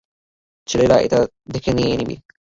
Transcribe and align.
ছেলেরা 0.67 0.97
এটা 1.05 1.19
দেখে 1.53 1.71
নিবে। 1.99 2.15